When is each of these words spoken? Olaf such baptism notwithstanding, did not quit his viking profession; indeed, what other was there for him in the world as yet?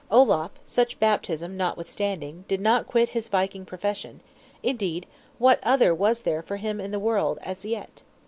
Olaf 0.09 0.49
such 0.63 0.99
baptism 0.99 1.55
notwithstanding, 1.55 2.43
did 2.47 2.59
not 2.59 2.87
quit 2.87 3.09
his 3.09 3.29
viking 3.29 3.65
profession; 3.67 4.21
indeed, 4.63 5.05
what 5.37 5.59
other 5.61 5.93
was 5.93 6.21
there 6.21 6.41
for 6.41 6.57
him 6.57 6.81
in 6.81 6.89
the 6.89 6.97
world 6.97 7.37
as 7.43 7.65
yet? 7.65 8.01